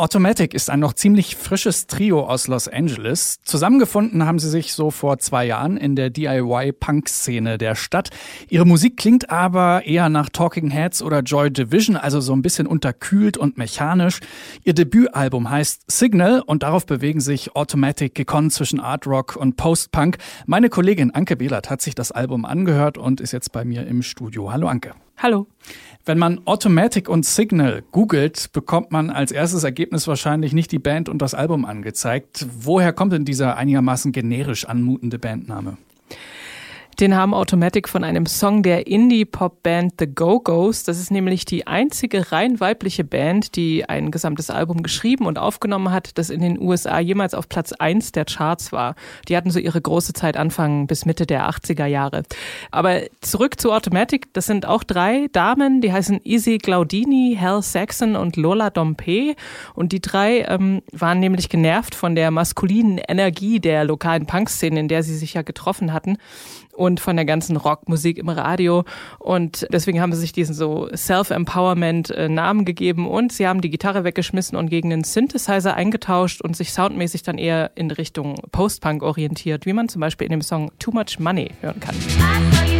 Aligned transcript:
Automatic 0.00 0.54
ist 0.54 0.70
ein 0.70 0.80
noch 0.80 0.94
ziemlich 0.94 1.36
frisches 1.36 1.86
Trio 1.86 2.24
aus 2.24 2.48
Los 2.48 2.68
Angeles. 2.68 3.38
Zusammengefunden 3.44 4.24
haben 4.24 4.38
sie 4.38 4.48
sich 4.48 4.72
so 4.72 4.90
vor 4.90 5.18
zwei 5.18 5.44
Jahren 5.44 5.76
in 5.76 5.94
der 5.94 6.08
DIY-Punk-Szene 6.08 7.58
der 7.58 7.74
Stadt. 7.74 8.08
Ihre 8.48 8.64
Musik 8.64 8.96
klingt 8.96 9.28
aber 9.28 9.84
eher 9.84 10.08
nach 10.08 10.30
Talking 10.30 10.70
Heads 10.70 11.02
oder 11.02 11.20
Joy 11.20 11.50
Division, 11.50 11.96
also 11.96 12.22
so 12.22 12.32
ein 12.32 12.40
bisschen 12.40 12.66
unterkühlt 12.66 13.36
und 13.36 13.58
mechanisch. 13.58 14.20
Ihr 14.64 14.72
Debütalbum 14.72 15.50
heißt 15.50 15.90
Signal 15.90 16.40
und 16.46 16.62
darauf 16.62 16.86
bewegen 16.86 17.20
sich 17.20 17.54
Automatic 17.54 18.14
gekonnt 18.14 18.54
zwischen 18.54 18.80
Art 18.80 19.06
Rock 19.06 19.36
und 19.36 19.58
Post-Punk. 19.58 20.16
Meine 20.46 20.70
Kollegin 20.70 21.10
Anke 21.10 21.36
Behlert 21.36 21.68
hat 21.68 21.82
sich 21.82 21.94
das 21.94 22.10
Album 22.10 22.46
angehört 22.46 22.96
und 22.96 23.20
ist 23.20 23.32
jetzt 23.32 23.52
bei 23.52 23.66
mir 23.66 23.86
im 23.86 24.00
Studio. 24.00 24.50
Hallo 24.50 24.66
Anke. 24.66 24.94
Hallo. 25.22 25.46
Wenn 26.06 26.18
man 26.18 26.40
Automatic 26.46 27.08
und 27.08 27.26
Signal 27.26 27.82
googelt, 27.92 28.52
bekommt 28.52 28.90
man 28.90 29.10
als 29.10 29.32
erstes 29.32 29.64
Ergebnis 29.64 30.08
wahrscheinlich 30.08 30.52
nicht 30.54 30.72
die 30.72 30.78
Band 30.78 31.08
und 31.08 31.20
das 31.20 31.34
Album 31.34 31.66
angezeigt. 31.66 32.46
Woher 32.58 32.92
kommt 32.92 33.12
denn 33.12 33.26
dieser 33.26 33.56
einigermaßen 33.56 34.10
generisch 34.12 34.64
anmutende 34.64 35.18
Bandname? 35.18 35.76
Den 37.00 37.16
haben 37.16 37.32
Automatic 37.32 37.88
von 37.88 38.04
einem 38.04 38.26
Song 38.26 38.62
der 38.62 38.86
Indie-Pop-Band 38.86 39.94
The 39.98 40.06
Go-Go's. 40.06 40.84
Das 40.84 41.00
ist 41.00 41.10
nämlich 41.10 41.46
die 41.46 41.66
einzige 41.66 42.30
rein 42.30 42.60
weibliche 42.60 43.04
Band, 43.04 43.56
die 43.56 43.88
ein 43.88 44.10
gesamtes 44.10 44.50
Album 44.50 44.82
geschrieben 44.82 45.24
und 45.24 45.38
aufgenommen 45.38 45.92
hat, 45.92 46.18
das 46.18 46.28
in 46.28 46.42
den 46.42 46.60
USA 46.60 46.98
jemals 46.98 47.32
auf 47.32 47.48
Platz 47.48 47.72
1 47.72 48.12
der 48.12 48.26
Charts 48.26 48.70
war. 48.70 48.96
Die 49.28 49.36
hatten 49.38 49.50
so 49.50 49.58
ihre 49.58 49.80
große 49.80 50.12
Zeit 50.12 50.36
Anfang 50.36 50.86
bis 50.88 51.06
Mitte 51.06 51.24
der 51.24 51.48
80er 51.48 51.86
Jahre. 51.86 52.22
Aber 52.70 53.00
zurück 53.22 53.58
zu 53.58 53.72
Automatic. 53.72 54.34
Das 54.34 54.44
sind 54.44 54.66
auch 54.66 54.84
drei 54.84 55.28
Damen, 55.32 55.80
die 55.80 55.94
heißen 55.94 56.20
Izzy 56.22 56.58
Glaudini, 56.58 57.38
Hal 57.40 57.62
Saxon 57.62 58.14
und 58.14 58.36
Lola 58.36 58.68
Dompe. 58.68 59.36
Und 59.74 59.92
die 59.92 60.02
drei 60.02 60.40
ähm, 60.42 60.82
waren 60.92 61.18
nämlich 61.18 61.48
genervt 61.48 61.94
von 61.94 62.14
der 62.14 62.30
maskulinen 62.30 62.98
Energie 62.98 63.58
der 63.58 63.84
lokalen 63.84 64.26
Punkszene, 64.26 64.80
in 64.80 64.88
der 64.88 65.02
sie 65.02 65.16
sich 65.16 65.32
ja 65.32 65.40
getroffen 65.40 65.94
hatten 65.94 66.18
und 66.80 66.98
von 66.98 67.14
der 67.14 67.26
ganzen 67.26 67.56
Rockmusik 67.58 68.16
im 68.16 68.30
Radio. 68.30 68.84
Und 69.18 69.66
deswegen 69.70 70.00
haben 70.00 70.14
sie 70.14 70.20
sich 70.20 70.32
diesen 70.32 70.54
so 70.54 70.88
Self-Empowerment-Namen 70.96 72.64
gegeben 72.64 73.06
und 73.06 73.32
sie 73.32 73.46
haben 73.46 73.60
die 73.60 73.68
Gitarre 73.68 74.02
weggeschmissen 74.02 74.56
und 74.56 74.70
gegen 74.70 74.90
einen 74.90 75.04
Synthesizer 75.04 75.74
eingetauscht 75.74 76.40
und 76.40 76.56
sich 76.56 76.72
soundmäßig 76.72 77.22
dann 77.22 77.36
eher 77.36 77.72
in 77.74 77.90
Richtung 77.90 78.36
Post-Punk 78.50 79.02
orientiert, 79.02 79.66
wie 79.66 79.74
man 79.74 79.90
zum 79.90 80.00
Beispiel 80.00 80.24
in 80.24 80.30
dem 80.30 80.42
Song 80.42 80.72
Too 80.78 80.92
Much 80.92 81.18
Money 81.18 81.50
hören 81.60 81.80
kann. 81.80 82.79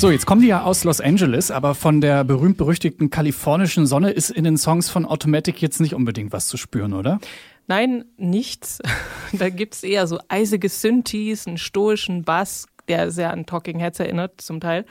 So, 0.00 0.10
jetzt 0.10 0.24
kommen 0.24 0.40
die 0.40 0.46
ja 0.46 0.62
aus 0.62 0.82
Los 0.84 1.02
Angeles, 1.02 1.50
aber 1.50 1.74
von 1.74 2.00
der 2.00 2.24
berühmt-berüchtigten 2.24 3.10
kalifornischen 3.10 3.84
Sonne 3.84 4.12
ist 4.12 4.30
in 4.30 4.44
den 4.44 4.56
Songs 4.56 4.88
von 4.88 5.04
Automatic 5.04 5.60
jetzt 5.60 5.78
nicht 5.78 5.94
unbedingt 5.94 6.32
was 6.32 6.48
zu 6.48 6.56
spüren, 6.56 6.94
oder? 6.94 7.20
Nein, 7.66 8.06
nichts. 8.16 8.78
Da 9.34 9.50
gibt's 9.50 9.82
eher 9.82 10.06
so 10.06 10.18
eisige 10.28 10.70
Synthes, 10.70 11.46
einen 11.46 11.58
stoischen 11.58 12.22
Bass, 12.22 12.66
der 12.90 13.12
sehr 13.12 13.30
an 13.30 13.46
Talking 13.46 13.78
Heads 13.78 14.00
erinnert 14.00 14.40
zum 14.40 14.60
Teil 14.60 14.84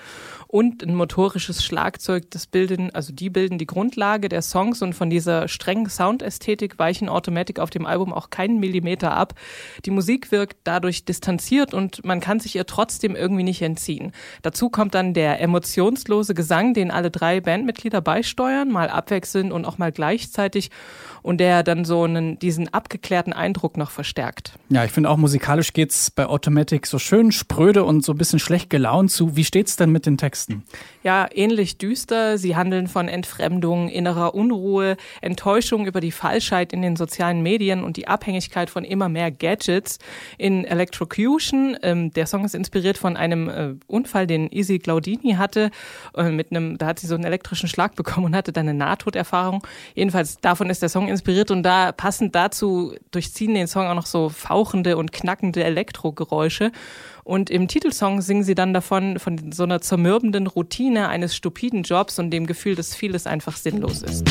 und 0.48 0.82
ein 0.84 0.96
motorisches 0.96 1.64
Schlagzeug, 1.64 2.32
das 2.32 2.48
bilden, 2.48 2.90
also 2.96 3.14
die 3.14 3.30
bilden 3.30 3.58
die 3.58 3.68
Grundlage 3.68 4.30
der 4.30 4.42
Songs 4.42 4.82
und 4.82 4.94
von 4.94 5.10
dieser 5.10 5.50
strengen 5.50 5.90
Soundästhetik 5.90 6.80
weichen 6.80 7.10
Automatic 7.10 7.60
auf 7.60 7.70
dem 7.70 7.86
Album 7.86 8.14
auch 8.14 8.30
keinen 8.30 8.60
Millimeter 8.60 9.12
ab. 9.12 9.34
Die 9.86 9.92
Musik 9.92 10.32
wirkt 10.32 10.58
dadurch 10.64 11.04
distanziert 11.04 11.74
und 11.74 12.06
man 12.06 12.22
kann 12.22 12.40
sich 12.40 12.56
ihr 12.56 12.66
trotzdem 12.66 13.16
irgendwie 13.16 13.44
nicht 13.44 13.62
entziehen. 13.62 14.14
Dazu 14.42 14.70
kommt 14.70 14.96
dann 14.96 15.14
der 15.14 15.42
emotionslose 15.42 16.34
Gesang, 16.34 16.74
den 16.74 16.90
alle 16.92 17.12
drei 17.12 17.42
Bandmitglieder 17.42 18.00
beisteuern, 18.00 18.72
mal 18.72 18.90
abwechselnd 18.90 19.52
und 19.52 19.66
auch 19.66 19.78
mal 19.78 19.92
gleichzeitig 19.92 20.72
und 21.22 21.40
der 21.40 21.64
dann 21.64 21.86
so 21.86 22.04
einen, 22.04 22.40
diesen 22.40 22.74
abgeklärten 22.74 23.34
Eindruck 23.34 23.78
noch 23.78 23.92
verstärkt. 23.92 24.54
Ja, 24.70 24.86
ich 24.86 24.92
finde 24.92 25.10
auch 25.10 25.18
musikalisch 25.18 25.74
geht's 25.74 26.10
bei 26.10 26.26
Automatic 26.26 26.88
so 26.88 26.98
schön 26.98 27.32
spröde 27.32 27.84
und 27.90 28.06
so 28.06 28.12
ein 28.14 28.18
bisschen 28.20 28.38
schlecht 28.38 28.70
gelaunt 28.70 29.10
zu. 29.10 29.36
Wie 29.36 29.44
steht's 29.44 29.76
denn 29.76 29.92
mit 29.92 30.06
den 30.06 30.16
Texten? 30.16 30.64
Ja, 31.02 31.28
ähnlich 31.34 31.78
düster. 31.78 32.38
Sie 32.38 32.58
handeln 32.58 32.90
von 32.90 33.08
Entfremdung, 33.08 33.88
innerer 33.88 34.36
Unruhe, 34.36 34.98
Enttäuschung 35.22 35.88
über 35.88 36.02
die 36.02 36.12
Falschheit 36.12 36.74
in 36.74 36.82
den 36.82 36.98
sozialen 36.98 37.42
Medien 37.42 37.86
und 37.86 37.96
die 37.96 38.10
Abhängigkeit 38.10 38.70
von 38.70 38.84
immer 38.84 39.08
mehr 39.08 39.32
Gadgets. 39.32 40.00
In 40.38 40.66
Electrocution, 40.66 41.78
ähm, 41.84 42.12
der 42.12 42.28
Song 42.28 42.44
ist 42.44 42.54
inspiriert 42.54 42.98
von 42.98 43.16
einem 43.16 43.50
äh, 43.50 43.76
Unfall, 43.88 44.28
den 44.28 44.50
Izzy 44.50 44.78
Glaudini 44.80 45.36
hatte. 45.36 45.72
Äh, 46.18 46.32
mit 46.32 46.52
einem, 46.52 46.78
da 46.78 46.88
hat 46.88 47.00
sie 47.00 47.08
so 47.08 47.16
einen 47.16 47.24
elektrischen 47.24 47.70
Schlag 47.70 47.96
bekommen 47.96 48.26
und 48.26 48.36
hatte 48.36 48.52
dann 48.52 48.68
eine 48.68 48.78
Nahtoderfahrung. 48.78 49.66
Jedenfalls 49.96 50.40
davon 50.40 50.70
ist 50.70 50.82
der 50.82 50.90
Song 50.90 51.08
inspiriert 51.08 51.50
und 51.50 51.64
da 51.64 51.94
passend 51.94 52.36
dazu 52.36 52.94
durchziehen 53.12 53.54
den 53.54 53.68
Song 53.68 53.88
auch 53.88 53.96
noch 53.96 54.06
so 54.06 54.28
fauchende 54.28 54.98
und 54.98 55.14
knackende 55.14 55.64
Elektrogeräusche. 55.64 56.74
Und 57.30 57.52
im 57.52 57.68
Titelsong 57.68 58.22
singen 58.22 58.42
sie 58.42 58.56
dann 58.56 58.74
davon, 58.74 59.20
von 59.20 59.52
so 59.52 59.62
einer 59.62 59.82
zermürbenden 59.82 60.48
Routine 60.90 61.08
eines 61.08 61.36
stupiden 61.36 61.84
Jobs 61.84 62.18
und 62.18 62.32
dem 62.32 62.48
Gefühl, 62.48 62.74
dass 62.74 62.96
vieles 62.96 63.28
einfach 63.28 63.56
sinnlos 63.58 64.02
ist. 64.02 64.26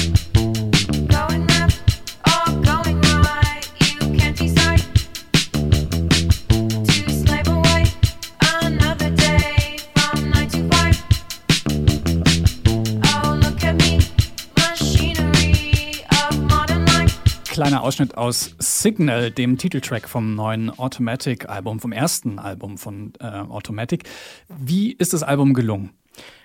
kleiner 17.51 17.83
Ausschnitt 17.83 18.17
aus 18.17 18.55
Signal, 18.61 19.33
dem 19.33 19.59
Titeltrack 19.59 20.09
vom 20.09 20.37
neuen 20.37 20.71
Automatic-Album, 20.71 21.81
vom 21.81 21.91
ersten 21.91 22.39
Album 22.39 22.79
von 22.79 23.13
äh, 23.19 23.25
Automatic. 23.25 24.05
Wie 24.49 24.93
ist 24.93 25.13
das 25.13 25.25
Album 25.25 25.55
gelungen? 25.55 25.91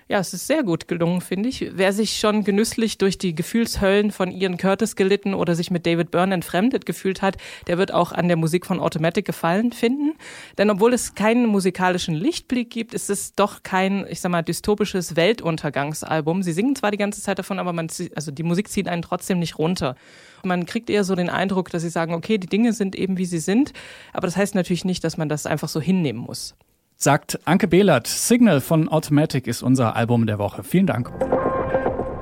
Ja, 0.06 0.18
es 0.18 0.34
ist 0.34 0.46
sehr 0.46 0.62
gut 0.62 0.86
gelungen, 0.86 1.22
finde 1.22 1.48
ich. 1.48 1.66
Wer 1.72 1.94
sich 1.94 2.18
schon 2.18 2.44
genüsslich 2.44 2.98
durch 2.98 3.16
die 3.16 3.34
Gefühlshöllen 3.34 4.10
von 4.10 4.30
Ian 4.30 4.58
Curtis 4.58 4.96
gelitten 4.96 5.32
oder 5.32 5.54
sich 5.54 5.70
mit 5.70 5.86
David 5.86 6.10
Byrne 6.10 6.34
entfremdet 6.34 6.84
gefühlt 6.84 7.22
hat, 7.22 7.38
der 7.68 7.78
wird 7.78 7.94
auch 7.94 8.12
an 8.12 8.28
der 8.28 8.36
Musik 8.36 8.66
von 8.66 8.80
Automatic 8.80 9.24
gefallen 9.24 9.72
finden. 9.72 10.12
Denn 10.58 10.68
obwohl 10.68 10.92
es 10.92 11.14
keinen 11.14 11.46
musikalischen 11.46 12.14
Lichtblick 12.14 12.68
gibt, 12.68 12.92
ist 12.92 13.08
es 13.08 13.34
doch 13.34 13.62
kein, 13.62 14.06
ich 14.10 14.20
sag 14.20 14.30
mal, 14.30 14.42
dystopisches 14.42 15.16
Weltuntergangsalbum. 15.16 16.42
Sie 16.42 16.52
singen 16.52 16.76
zwar 16.76 16.90
die 16.90 16.98
ganze 16.98 17.22
Zeit 17.22 17.38
davon, 17.38 17.58
aber 17.58 17.72
man, 17.72 17.88
also 18.14 18.30
die 18.30 18.42
Musik 18.42 18.68
zieht 18.68 18.88
einen 18.88 19.00
trotzdem 19.00 19.38
nicht 19.38 19.58
runter. 19.58 19.96
Man 20.42 20.66
kriegt 20.66 20.90
eher 20.90 21.04
so 21.04 21.14
den 21.14 21.30
Eindruck, 21.30 21.70
dass 21.70 21.80
sie 21.80 21.88
sagen, 21.88 22.12
okay, 22.12 22.36
die 22.36 22.46
Dinge 22.46 22.74
sind 22.74 22.94
eben 22.94 23.16
wie 23.16 23.24
sie 23.24 23.38
sind, 23.38 23.72
aber 24.12 24.26
das 24.26 24.36
heißt 24.36 24.54
natürlich 24.54 24.84
nicht, 24.84 25.02
dass 25.02 25.16
man 25.16 25.30
das 25.30 25.46
einfach 25.46 25.70
so 25.70 25.80
hinnehmen 25.80 26.20
muss. 26.20 26.54
Sagt 27.04 27.38
Anke 27.44 27.68
Behlert, 27.68 28.06
Signal 28.06 28.62
von 28.62 28.88
Automatic 28.88 29.46
ist 29.46 29.62
unser 29.62 29.94
Album 29.94 30.26
der 30.26 30.38
Woche. 30.38 30.64
Vielen 30.64 30.86
Dank. 30.86 31.12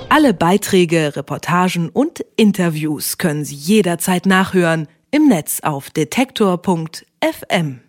Alle 0.09 0.35
Beiträge, 0.35 1.15
Reportagen 1.15 1.89
und 1.89 2.25
Interviews 2.35 3.17
können 3.17 3.45
Sie 3.45 3.55
jederzeit 3.55 4.27
nachhören 4.27 4.89
im 5.13 5.29
Netz 5.29 5.61
auf 5.63 5.91
detektor.fm. 5.91 7.83